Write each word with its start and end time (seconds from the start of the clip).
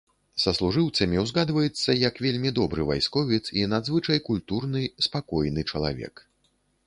Саслужыўцамі 0.43 1.17
ўзгадваецца 1.23 1.95
як 2.07 2.15
вельмі 2.27 2.53
добры 2.61 2.81
вайсковец 2.91 3.41
і 3.61 3.67
надзвычай 3.75 4.19
культурны, 4.31 4.81
спакойны 5.09 5.61
чалавек. 5.73 6.15